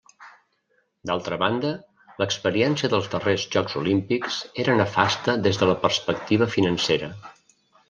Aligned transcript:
D'altra 1.09 1.37
banda, 1.43 1.73
l'experiència 2.21 2.89
dels 2.95 3.11
darrers 3.17 3.45
jocs 3.57 3.77
olímpics 3.83 4.41
era 4.65 4.79
nefasta 4.81 5.39
des 5.47 5.63
de 5.63 5.71
la 5.73 5.79
perspectiva 5.87 6.51
financera. 6.57 7.15